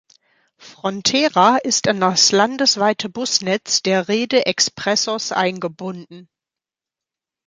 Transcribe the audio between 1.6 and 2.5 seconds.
ist in das